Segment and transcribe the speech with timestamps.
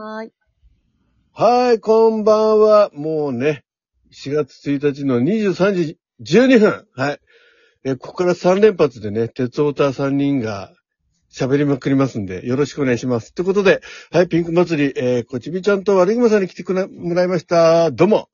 [0.00, 0.32] はーい。
[1.32, 2.90] はい、こんばんは。
[2.94, 3.64] もうね、
[4.12, 6.86] 4月1日の23時12分。
[6.94, 7.20] はい。
[7.82, 10.72] えここから3連発でね、鉄オタ3人が
[11.32, 13.34] 喋りまくりますんで、よろしくお願いします。
[13.34, 13.80] ということで、
[14.12, 17.90] はい、ピンク祭り、えー、こちびちゃんと悪いまさんに来てくれもらいました。
[17.90, 18.28] どうも。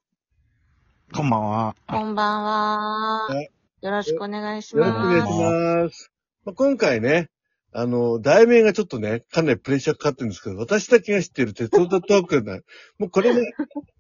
[1.15, 1.77] こんばんは。
[1.89, 3.51] こんばんははい。
[3.81, 5.85] よろしくお願いしよろしくお願いします。
[5.85, 6.13] ます。
[6.45, 7.31] まあ、今回ね、
[7.77, 12.61] あの、題名がちょっとね、かなりプレッシャーかかってるんですけど、私だけが知ってる鉄オタトークな、
[12.99, 13.43] もうこれね、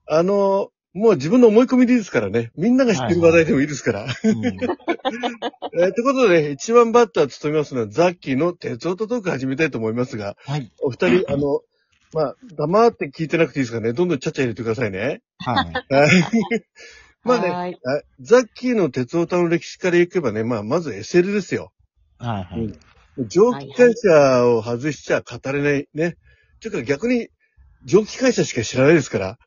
[0.06, 2.52] あの、もう自分の思い込みでいいですからね。
[2.56, 4.04] みんなが知ってる話題でもいいですから。
[4.04, 4.10] うん
[5.76, 10.70] えー、ということでね、一番バッター務めますのは、ザッキーの鉄オタトーク始めたいと思いますが、はい。
[10.80, 11.62] お二人、あの、
[12.12, 15.20] まあ、黙って聞いてなくていいですからね、どんどんちゃっちゃ入れてくださいね。
[15.38, 15.72] はい。
[15.92, 16.10] はい。
[17.24, 17.78] まあね、
[18.20, 21.72] ザッキーの鉄オタの歴史からいけばね、まあ、まず SL ですよ。
[22.18, 22.44] はい。
[22.44, 22.72] はい。
[23.18, 26.16] 蒸気機関車を外しちゃ語れないね。
[26.60, 27.28] というか逆に、
[27.84, 29.38] 蒸気機関車しか知らないですから。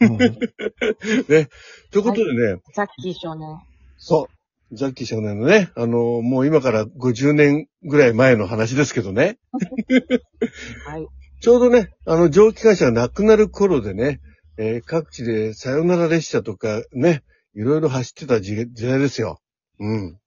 [0.00, 0.18] うん
[1.28, 1.48] ね。
[1.90, 3.58] ということでね、ザッキー少年。
[3.96, 4.28] そ
[4.70, 4.76] う。
[4.76, 9.38] ザッキー少年のね、あの、もう今から50年ぐらい前の話ですけどね。
[10.86, 11.08] はい。
[11.40, 14.20] ちょうどね、あの、蒸気機関車がなくなる頃でね、
[14.58, 17.22] えー各地でさよなら列車とかね、
[17.54, 19.40] いろいろ走ってた時時代ですよ。
[19.78, 20.18] うん。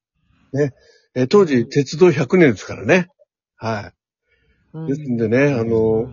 [0.53, 0.73] ね。
[1.16, 3.08] えー当時、鉄道100年ですからね。
[3.58, 3.92] は
[4.73, 4.88] い。
[4.88, 6.09] ですんでね、あの、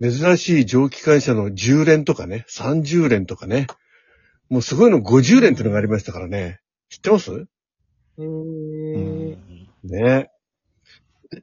[0.00, 3.66] 珍しい蒸気機関車の10連とかね、30連とかね、
[4.48, 6.60] もうすごいの50連ってのがありましたからね。
[6.88, 7.30] 知ってます？
[7.32, 7.34] へ
[8.16, 9.36] うー。
[9.36, 9.38] ん
[9.84, 10.30] ね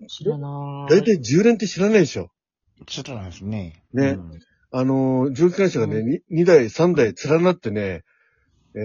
[0.09, 2.29] 知らな大体10連って知らないでしょ。
[2.87, 3.81] 知らないですね。
[3.93, 8.03] ねうんあの、蒸気機関車がね、2, 台、3台連なってね、
[8.75, 8.79] え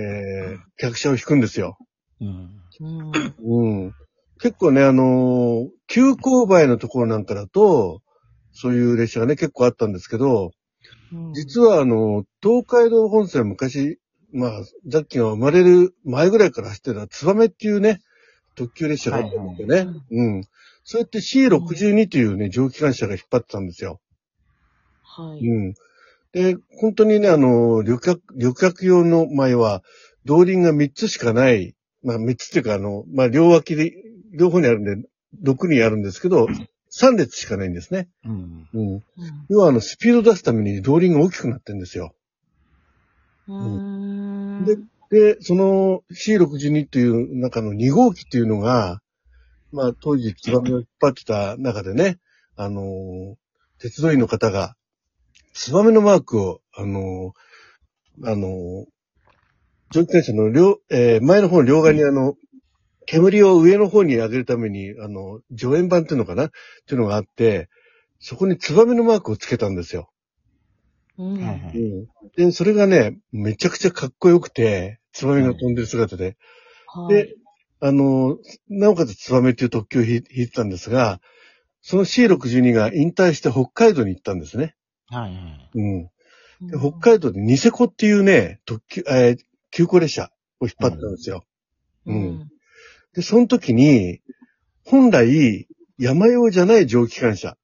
[0.55, 1.77] ー、客車を引くんですよ。
[2.21, 2.62] うん。
[2.81, 3.11] うん。
[3.11, 3.92] うん。
[4.41, 8.01] 結構ね、あのー急勾配のところなんかだと、
[8.53, 10.53] そういう列車がね、結構あったんですけど、
[11.12, 13.98] うん実はあの、東海道本線は昔、
[14.33, 18.00] まあ、ザッキーが生まれる前ぐらいから走ってたツバメっていうね、
[18.55, 19.77] 特急列車があったんですよね。
[19.77, 20.44] はいはいうん。
[20.84, 24.00] そうやって C62 というね、蒸気機関車が引っ張ってたんですよ。
[25.03, 25.47] はい。
[25.47, 25.75] うん。
[26.33, 29.83] で、本当にね、あの、旅客、旅客用の前は、
[30.25, 33.93] 動輪が3つしかない、まあ3つっていうかあの、まあ両脇で、
[34.33, 35.09] 両方にあるんで、
[35.43, 36.47] 6人あるんですけど、
[36.91, 38.09] 3列しかないんですね。
[38.25, 38.69] うん。
[38.75, 38.95] うん。
[38.95, 39.03] うん
[39.49, 42.15] 要はあの、スピード出すために動輪が大きくなってるんですよ。
[43.49, 44.65] うーん。
[44.65, 44.77] で
[45.11, 49.03] で、その C62 という中の2号機っていうのが、
[49.71, 52.19] まあ当時ツバメを引っ張ってた中でね、
[52.57, 53.34] あのー
[53.79, 54.77] 鉄道員の方が、
[55.55, 58.84] ツバメのマークを、あのーあのー
[59.92, 62.34] 蒸気機関車の両、えー前の方の両側にあの、
[63.06, 66.47] 煙を上の方に上げるために、あの、助演板っていうのかな？
[66.47, 66.50] っ
[66.86, 67.69] ていうのがあって、
[68.20, 70.10] そこにツバメのマークをつけたんですよ。
[71.19, 71.34] うん。
[71.34, 71.78] はいはい。
[71.78, 72.06] うん。
[72.36, 76.36] で、それがね、めちゃくちゃかっこよくて、ツバメが飛んでる姿で。
[76.86, 77.34] はいで、
[77.80, 78.38] あの、
[78.69, 81.20] なおかつツバメっていう特急を引い引いてたんですが、
[81.80, 84.76] その C62 が引退して北海道に行ったんですね。
[85.09, 85.70] はいはい。
[85.74, 86.03] うん。
[86.69, 89.38] で北海道でニセコっていうね、特急、えー
[89.72, 91.44] 急行列車を引っ張ってたんですよ。
[92.06, 92.49] ううんん。
[93.15, 94.21] で、その時に、
[94.84, 95.66] 本来、
[95.99, 97.56] 山用じゃない蒸気機関車。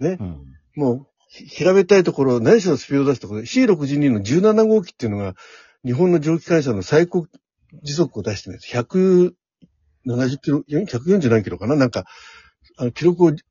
[0.00, 0.18] ね。
[0.20, 0.44] うん。
[0.76, 5.34] もう、ひ平べったいところ、何しろスピード出すところで、C62 の17号機っていうのが、
[5.84, 7.26] 日本の蒸気機関車の最高
[7.82, 8.76] 時速を出してるんです。
[8.76, 11.76] 170キロ、140何キロかな？
[11.76, 12.04] なんか、
[12.76, 13.42] あの記録を打ち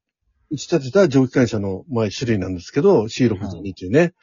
[0.52, 4.14] 立てた蒸気機関車の、まあ、種類なんですけど、C62 っていうね。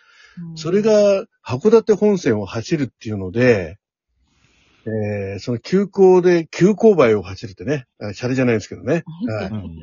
[0.56, 3.78] それ、が、函館本線を走るっていうので、
[4.86, 9.04] えー、その急行で、急勾配を走るってね、あシャレじゃないですけどね。
[9.26, 9.46] はい。
[9.46, 9.76] うん。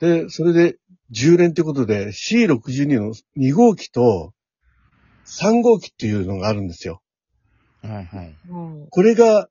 [0.00, 0.76] で、それで
[1.12, 4.32] 10連ってことで C62 の2号機と
[5.26, 7.00] 3号機っていうのがあるんですよ。
[7.82, 8.36] はいはい。
[8.50, 9.48] うんこれが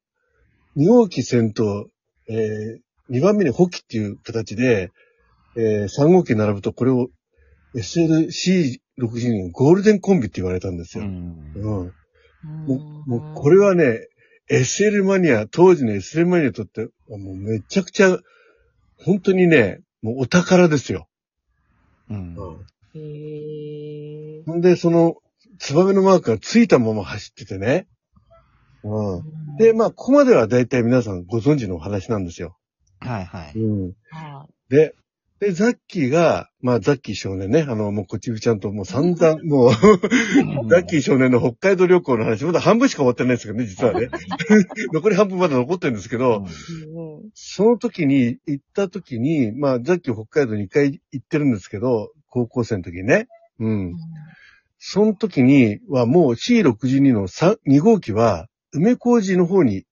[0.77, 1.89] 2号機先頭、
[2.29, 4.91] えー、2番目に補機っていう形で、
[5.55, 7.09] えー、3号機に並ぶとこれを
[8.99, 11.07] SLC62 のゴールデンコンビって言われたんですうよ。
[11.07, 11.53] ん。
[11.55, 11.63] うん。
[11.63, 11.93] も
[13.05, 14.07] う、もうこれはね、
[14.49, 18.17] SL マニア、当時の SL マニアにとって、もうめちゃくちゃ、
[18.97, 21.07] 本当にね、もうお宝ですよ。
[22.09, 22.35] うん。
[22.95, 25.15] へーほんで、その、
[25.59, 27.87] ツバメのマークがついたまま走っててね。
[28.83, 29.57] うん。
[29.57, 32.57] で、まあ、ここまでは大体皆さんご存知のお話なんですよ。
[32.99, 33.59] はいはい。
[33.59, 33.93] うん。
[34.11, 34.95] はで、
[35.39, 39.71] で、ザッキーが、まあ、ザッキー少年ね、あの、もうこっちびちゃんともう散々、もう、
[40.69, 44.09] ザッキー少年の北海道旅行の話、まだ半分しか終わってないんですけどね、実はね。
[44.93, 46.47] 残り半分まだ残ってるんですけど、
[47.35, 53.27] その時に、行った時に、まあ、ザッキー北海道に一回行ってるんですけど、高校生の時にね。
[53.59, 53.95] うん。
[54.79, 59.85] その時にはもう C62 の3 2号機は梅小路の方に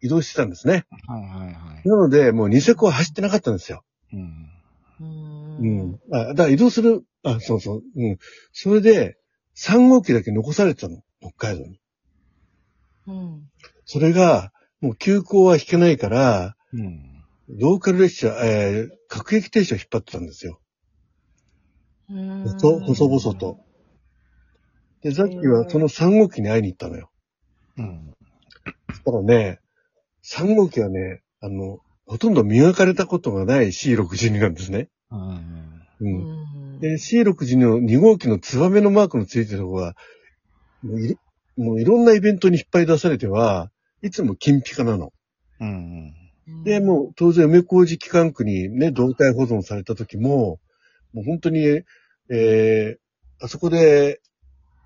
[0.00, 0.84] 移動してたんですね。
[1.08, 1.88] はいはいはい。
[1.88, 3.82] なので、もうニセコは走ってなかったんですよ。
[4.12, 4.50] うん。
[5.00, 6.00] うんうん。
[6.12, 7.82] あ、だから移動する、あ、そうそう。
[7.96, 8.18] うん。
[8.52, 9.18] それで、
[9.56, 11.02] 3号機だけ残されてたの。
[11.20, 11.80] 北海道に。
[13.06, 13.50] うん。
[13.84, 17.24] それが、もう急行は引けないから、うん。
[17.48, 20.60] ローカル列車、えー、各駅停車を引っ張ってたんですよ。
[22.10, 23.58] うん細細々と。
[25.02, 27.10] で、ザッキーはその3号機に会いに行ったのよ。
[27.78, 28.14] うん。
[28.90, 29.60] そしたらね、
[30.24, 34.88] 3号機はね、あの、ほとんど磨かれたことがない C62 なんですね。
[35.10, 35.20] うん。
[35.20, 35.34] う。
[36.00, 39.96] うんんで、C62 の2号機のツバメのマークのついてる方は、
[40.82, 41.16] もういろ
[41.56, 43.70] もういろんなイベントに引っ張り出されては、
[44.02, 45.12] いつも金ピカなの。
[45.60, 46.12] うん。
[46.64, 50.60] で、もう当然梅小路機関区にね、動態保存された時も、
[51.12, 51.82] もう本当に、
[52.30, 52.96] えー、
[53.40, 54.20] あそこで、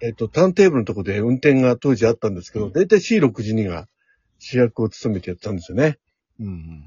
[0.00, 3.86] えっ、と、ターンテーブルのとこで運転が当時あったんですけど、だいたい C62 が
[4.38, 5.98] 主役を務めてやったんですよね。
[6.40, 6.84] うん。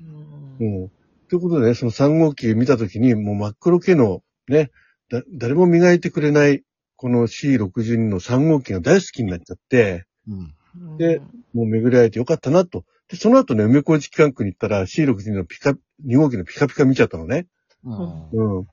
[0.59, 0.89] うんうん。
[1.29, 4.71] ということでね、その3号機見た時に、もう真っ黒系のね、
[5.09, 6.63] だ、誰も磨いてくれない、
[6.95, 10.53] この C62 の3号機が大好きになっちゃって、うん。
[10.97, 11.21] で
[11.53, 12.83] もう巡り会えてよかったなと。
[13.09, 15.71] で、その後ね、梅小路機関区に行ったら C62 のピカ、
[16.05, 17.47] 2号機のピカピカ見ちゃったのね。
[17.83, 18.57] うん。
[18.57, 18.67] うん。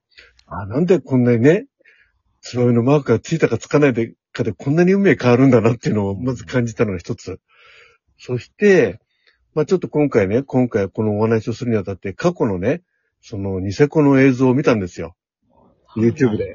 [0.47, 1.67] あ、なんでこんなにね、
[2.41, 7.41] つばめのマークがついたかつかないでかでこんなに運命変わるんだなっていうのをまず感じたのが一つ。
[8.19, 9.01] そして、
[9.55, 12.83] まあちょっと今回ね、今回このお話をするにあたって過去のね、
[13.21, 15.17] そのニセコの映像を見たんですよ。
[15.97, 16.55] YouTube で。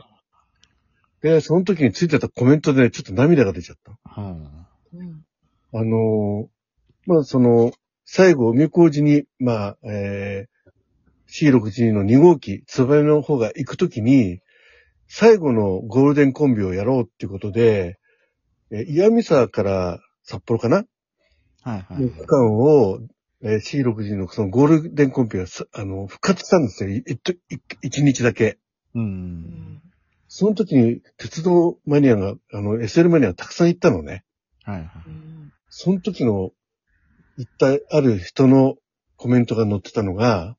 [1.21, 4.21] で、その時についてたコメントでね、ちょっと涙が出ちゃった。
[4.21, 4.65] うん。
[4.93, 5.25] うん
[5.73, 6.47] あのー
[7.07, 7.71] まあその、
[8.05, 14.39] 最後、梅小路に、まあ、えー、C62 の2号機、ツバメの方が行くときに、
[15.07, 17.99] 最後のゴールデンコンビをやろうっていうことで、
[18.71, 20.85] えー岩見沢から札幌かな、
[21.65, 22.09] はいはいの。
[22.09, 22.99] 区間を、
[23.41, 26.89] えー C62 のそのゴールデンコンビがさ、あの、復活したんですよ。
[26.91, 27.17] いいい
[27.81, 28.59] 一日だけ。
[28.93, 28.99] う。
[28.99, 29.05] うん
[29.41, 29.81] ん
[30.27, 34.23] その時に鉄道マニアが、あの、SL マニアがたくさん行ったのね。
[34.63, 34.89] はいはい。
[35.07, 36.51] うんその時の、
[37.35, 38.75] 一体ある人の
[39.17, 40.55] コメントが載ってたのが、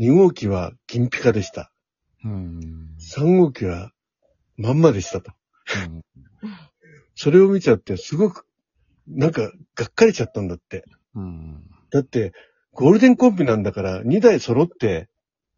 [0.00, 1.70] 2号機は金ピカでした。
[2.24, 2.96] うん。
[2.98, 3.92] 3号機は
[4.56, 5.32] まんまでしたと。
[5.88, 6.04] うん。
[7.14, 8.45] それを見ちゃって、すごく、
[9.08, 10.84] なんか、がっかりしちゃったんだって。
[11.14, 11.64] うん。
[11.90, 12.32] だって、
[12.72, 15.08] ゴールデンコンビなんだから、2台揃って、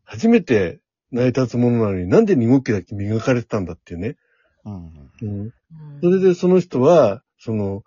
[0.04, 0.80] 初めて
[1.12, 4.16] 成り立つものなのに、なんで2号機だけ磨かれてたんだっていうね。
[4.64, 5.10] うん。
[5.22, 5.52] うん。
[6.00, 7.82] それでその人は、その、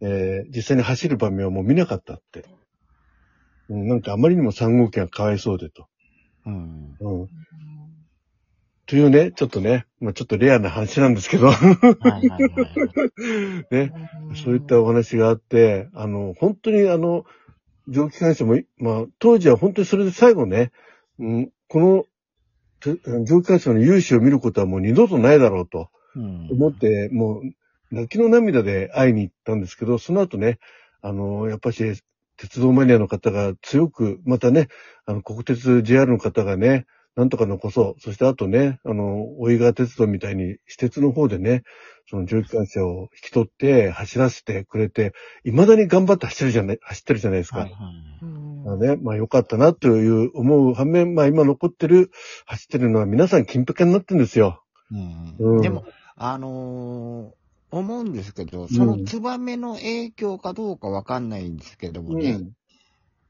[0.00, 2.44] えー実際に走る場面はもう見なかったって。
[3.68, 5.86] うん、なんかあまりにも3号機がかわいそうでと。
[6.44, 6.96] うん。
[7.00, 7.28] うん。
[8.92, 13.64] というね、ちょっとね、まあちょっとレアな話なんですけど、はいはいはい。
[13.74, 14.10] ね、
[14.44, 17.24] そういったお話があって、あの、本当にあの、
[17.88, 20.72] 蒸気機関車もい、まあ当時は本当にそれで最後ね、
[21.18, 22.04] うん、この、
[22.80, 25.88] て蒸気機関車の勇姿を見ることはもう二度とないだろうと。
[26.14, 26.48] うん。
[26.50, 27.44] 思って、もう、
[27.90, 30.58] 泣きの涙で会いに行ったんですけど、その後ね、
[31.00, 32.02] あの、やっぱし、
[32.36, 34.68] 鉄道マニアの方が強く、またね、
[35.06, 38.00] あの、国鉄 JR の方がね、なんとか残そう。
[38.00, 41.62] そしてあとね、あの、大井川鉄道みたいに、私鉄の方でね、
[42.08, 45.12] その蒸気機関車を引き取って走らせてくれて、
[45.44, 47.60] 未だに頑張って走ってるじゃない、走ってるじゃないですか。
[47.60, 48.78] はいはい。
[48.78, 52.10] ね、まあ良かったなという思う反面、まあ今残ってる、
[52.46, 54.62] 走ってるのは皆さん金ピカになってるんですよ。
[54.90, 55.36] うん。
[55.38, 55.84] うんでも、
[56.16, 57.42] あのー
[57.72, 62.52] 思うんですけど、そのツバメの影響かどうかわかんないんですけどもね、うん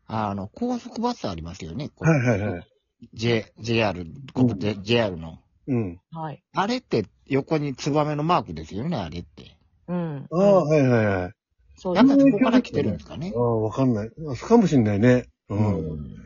[0.08, 1.90] あの、高速バスありますよね。
[2.00, 2.71] はいはいはい。
[3.14, 5.38] J、JR、ここで JR の。
[5.66, 6.00] うん。
[6.12, 6.42] はい。
[6.52, 9.56] あれって横にツバメのマークですよね、あれって。
[9.88, 10.26] うん。
[10.30, 11.32] ああ、はいはいはい。
[11.76, 13.38] そうやっぱですそこから来てるんですかねあ。
[13.38, 14.08] あ、わかんない。
[14.08, 15.26] あそうかもしんないね。
[15.48, 15.54] う。
[15.54, 16.22] うんん。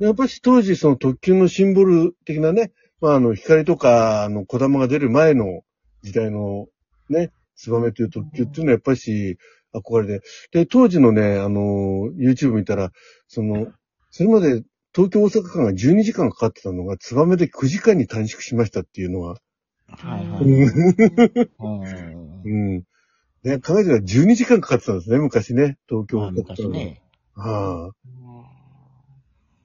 [0.00, 5.62] やっぱし当時その特急のシンボル的なね、まああの、光とか、あの、小玉が出る前の
[6.02, 6.66] 時代の
[7.08, 9.38] ね、ツバメという特急っていうのはやっぱし
[9.74, 10.20] 憧れで。
[10.52, 12.90] で、当時のね、あの、YouTube 見たら、
[13.28, 13.68] その、
[14.10, 14.62] それまで
[14.94, 19.38] 東京大阪間が12時間かかってたのが、ツバメで9時間に短縮しましたっていうのは、
[19.88, 20.62] はいはうんい。
[22.44, 22.84] うん。
[23.42, 27.02] ね、考えてたら12時間かかってたんですね、昔ね、東京まあ大阪間昔ね。
[27.34, 28.12] はあ。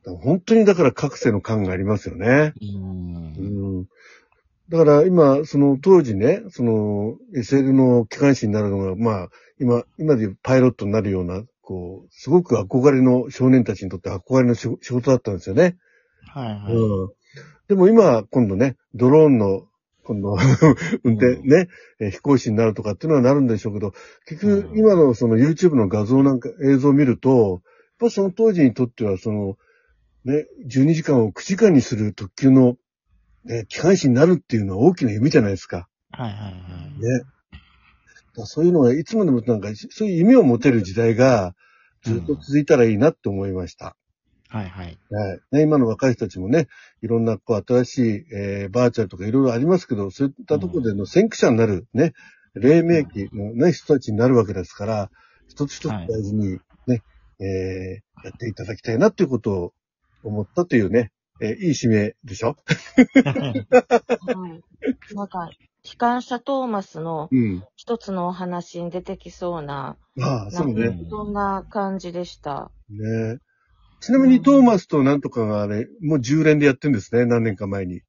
[0.05, 2.53] だから本当にだから各世の感がありますよね。
[2.62, 2.65] う。
[2.65, 3.86] うんん。
[4.69, 9.29] だから今、その当時ね、その SL の機関士になるのが、まあ、
[9.60, 15.75] 今、今でいうパイロットになるような、こう、すごく憧れの少年たちにとって憧れの仕仕事だったんですよね。
[16.25, 16.74] はいはい。
[16.74, 17.09] うん。
[17.67, 19.67] でも今、今度ね、ドローンの
[20.03, 20.38] 今度、
[21.03, 21.67] 運転ね、
[22.00, 23.91] えー飛行士になるとかっていうのはなるんでしょうけど、
[24.25, 27.62] 結局、うん今のその YouTube の画像なんか、映像を見ると、
[28.00, 29.57] やっぱその当時にとっては、その、
[30.24, 32.77] ね、12時間を9時間にする特急の、
[33.43, 35.89] ね、機関士になるっていうのは大きな夢じゃないですか。
[36.12, 36.53] はいはいはい。
[36.53, 37.24] ね。
[38.46, 41.56] そういうのがいつまでもなんか、そういう夢を持てる時代が
[42.03, 43.96] ずっと続いたらいいなって思いました。
[44.50, 44.98] はいはい。
[45.12, 45.39] はい。
[45.51, 46.67] ね、今の若い人たちもね、
[47.01, 52.13] いろんなこう新しい、えーバーチャルとかいろいろありますけど、そういったところでの先駆者になるね、
[52.53, 55.12] 黎明期のね、人たちになるわけですから、
[55.50, 57.03] 一つ一つ大事にね、
[57.39, 59.74] えーやっていただきたいなっていうことを
[60.24, 62.56] 思ったというね、えーいい締めでしょ？
[63.25, 63.67] はい。
[65.13, 65.50] なんか、
[65.88, 67.63] 機関車トーマスのうん。
[67.77, 70.98] 一つのお話に出てきそうな、ああ、そうなんかね。
[71.10, 72.70] そんな感じでした。
[72.89, 73.38] ね
[74.01, 78.01] ちなみにトーマスとなんとかがあれ、もう10連でやってるんですね、何年か前に。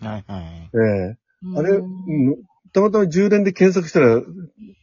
[0.00, 0.70] はいはい。
[0.74, 0.78] え
[1.12, 1.16] え
[1.54, 2.36] あれ、ううんん、
[2.72, 4.22] たまたま10連で検索したら、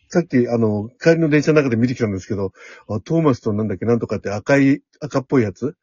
[0.09, 2.51] さっき、あの、帰りの電車の中で見てきたんですけど、
[2.87, 5.75] あトーマスとなんだっけ、なんとかって赤い、赤っぽいやつ、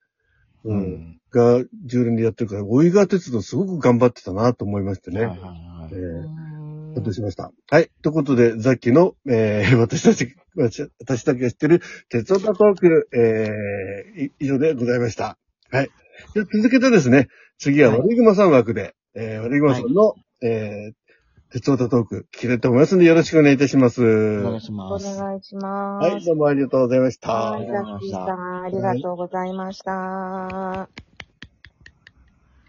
[0.64, 1.18] う、うんん。
[1.32, 5.26] が10連でやってるから、大井川鉄道すごく頑張ってたなと思いましてね。
[5.26, 6.56] はいはいはいええうん
[6.96, 7.52] ほっとしました。
[7.70, 7.90] はい。
[8.02, 15.36] ということで、さっきの、えー、 私たち、私私だけが知ってる、鉄オタトーク、えー、い以上でございました。
[15.70, 15.90] はい。
[16.32, 17.28] では続けてですね、
[17.58, 24.02] 次ははい悪い熊さん枠で、えー、悪い熊さんの、えー、鉄オタトーク、聞きたいと思いますので、よろしくお願いいたします。
[24.02, 25.04] お願いしおます。
[25.18, 26.10] 願いします。
[26.10, 27.30] はい、どうもありがとうございました。
[27.30, 31.05] はい、ザッキーさん、ありがとうございました。